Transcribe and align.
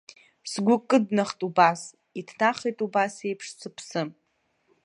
Сгәы 0.51 0.75
кыднахт 0.89 1.39
убас, 1.47 1.81
иҭнахит 2.19 2.77
убас 2.85 3.15
еиԥш 3.27 3.47
сыԥсы. 3.59 4.01